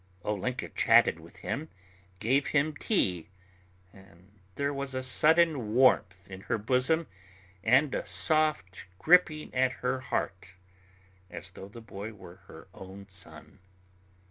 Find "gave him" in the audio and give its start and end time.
2.17-2.75